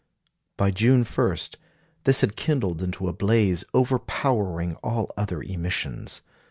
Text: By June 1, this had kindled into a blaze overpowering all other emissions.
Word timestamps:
By 0.57 0.71
June 0.71 1.05
1, 1.05 1.37
this 2.05 2.21
had 2.21 2.35
kindled 2.35 2.81
into 2.81 3.07
a 3.07 3.13
blaze 3.13 3.63
overpowering 3.75 4.73
all 4.77 5.13
other 5.15 5.43
emissions. 5.43 6.23